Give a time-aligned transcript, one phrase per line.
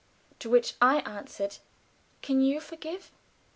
[0.39, 1.59] to which I answered,
[2.23, 3.11] "Can you forgive?"